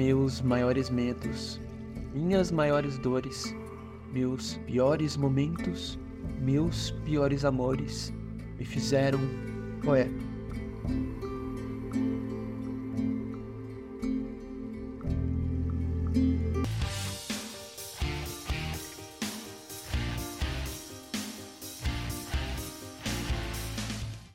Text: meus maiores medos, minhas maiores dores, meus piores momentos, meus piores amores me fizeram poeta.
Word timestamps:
meus 0.00 0.40
maiores 0.40 0.88
medos, 0.88 1.60
minhas 2.14 2.50
maiores 2.50 2.96
dores, 3.00 3.54
meus 4.14 4.54
piores 4.64 5.14
momentos, 5.14 5.98
meus 6.40 6.90
piores 7.04 7.44
amores 7.44 8.10
me 8.58 8.64
fizeram 8.64 9.20
poeta. 9.84 10.39